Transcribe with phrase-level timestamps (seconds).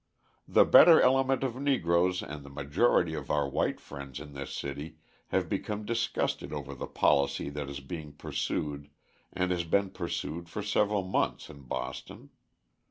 [0.47, 4.97] The better element of Negroes and the majority of our white friends in this city
[5.27, 8.89] have become disgusted over the policy that is being pursued
[9.31, 12.31] and has been pursued for several months in Boston.